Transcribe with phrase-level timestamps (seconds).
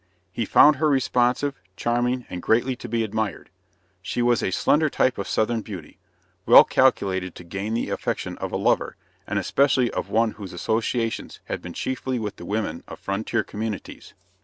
[0.31, 3.51] He found her responsive, charming, and greatly to be admired.
[4.01, 5.99] She was a slender type of Southern beauty,
[6.47, 8.95] well calculated to gain the affection of a lover,
[9.27, 14.15] and especially of one whose associations had been chiefly with the women of frontier communities.